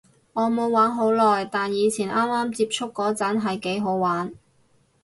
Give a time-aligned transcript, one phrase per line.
[0.33, 4.33] 我冇玩好耐，但以前啱啱接觸嗰陣係幾好玩